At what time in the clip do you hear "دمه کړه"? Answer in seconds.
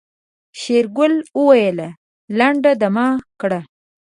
2.81-3.59